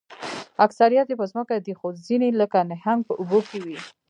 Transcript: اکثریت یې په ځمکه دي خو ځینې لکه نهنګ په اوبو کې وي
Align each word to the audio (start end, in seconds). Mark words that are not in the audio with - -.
اکثریت 0.65 1.07
یې 1.09 1.19
په 1.21 1.25
ځمکه 1.31 1.55
دي 1.65 1.73
خو 1.79 1.87
ځینې 2.05 2.29
لکه 2.41 2.57
نهنګ 2.71 3.01
په 3.07 3.13
اوبو 3.19 3.39
کې 3.49 3.59
وي 3.65 3.77